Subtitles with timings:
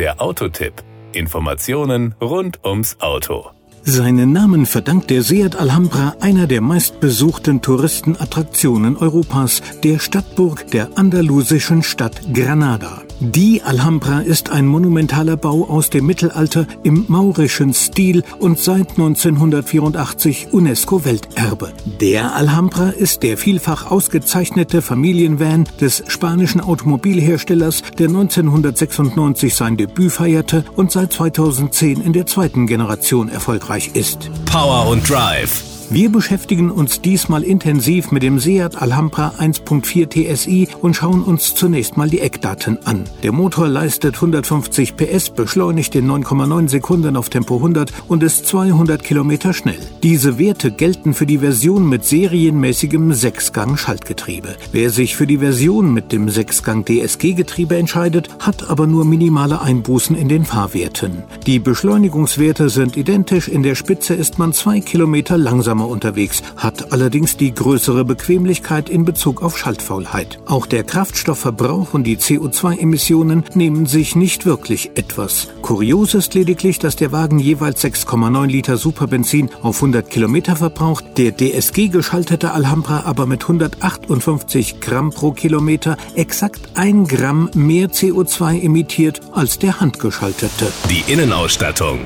[0.00, 0.72] Der Autotipp.
[1.12, 3.50] Informationen rund ums Auto.
[3.82, 11.82] Seinen Namen verdankt der Seat Alhambra einer der meistbesuchten Touristenattraktionen Europas, der Stadtburg der andalusischen
[11.82, 13.02] Stadt Granada.
[13.22, 20.48] Die Alhambra ist ein monumentaler Bau aus dem Mittelalter im maurischen Stil und seit 1984
[20.52, 21.70] UNESCO-Welterbe.
[22.00, 30.64] Der Alhambra ist der vielfach ausgezeichnete Familienvan des spanischen Automobilherstellers, der 1996 sein Debüt feierte
[30.76, 34.30] und seit 2010 in der zweiten Generation erfolgreich ist.
[34.46, 40.94] Power und Drive wir beschäftigen uns diesmal intensiv mit dem Seat Alhambra 1.4 TSI und
[40.94, 43.02] schauen uns zunächst mal die Eckdaten an.
[43.24, 49.02] Der Motor leistet 150 PS, beschleunigt in 9,9 Sekunden auf Tempo 100 und ist 200
[49.02, 49.80] Kilometer schnell.
[50.04, 54.54] Diese Werte gelten für die Version mit serienmäßigem Sechsgang-Schaltgetriebe.
[54.70, 60.14] Wer sich für die Version mit dem Sechsgang DSG-Getriebe entscheidet, hat aber nur minimale Einbußen
[60.14, 61.24] in den Fahrwerten.
[61.48, 66.92] Die Beschleunigungswerte sind identisch, in der Spitze ist man zwei Kilometer langsamer langsamer unterwegs, hat
[66.92, 70.38] allerdings die größere Bequemlichkeit in Bezug auf Schaltfaulheit.
[70.46, 75.48] Auch der Kraftstoffverbrauch und die CO2-Emissionen nehmen sich nicht wirklich etwas.
[75.62, 81.32] Kurios ist lediglich, dass der Wagen jeweils 6,9 Liter Superbenzin auf 100 Kilometer verbraucht, der
[81.36, 89.20] DSG geschaltete Alhambra aber mit 158 Gramm pro Kilometer exakt ein Gramm mehr CO2 emittiert
[89.32, 90.72] als der handgeschaltete.
[90.88, 92.00] Die Innenausstattung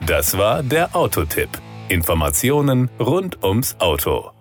[0.07, 1.49] Das war der Autotipp.
[1.89, 4.34] Informationen rund ums Auto.